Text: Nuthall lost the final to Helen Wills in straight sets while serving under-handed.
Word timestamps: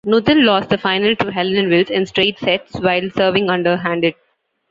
Nuthall 0.03 0.43
lost 0.43 0.69
the 0.69 0.79
final 0.79 1.15
to 1.17 1.31
Helen 1.31 1.69
Wills 1.69 1.91
in 1.91 2.07
straight 2.07 2.39
sets 2.39 2.73
while 2.79 3.07
serving 3.11 3.51
under-handed. 3.51 4.15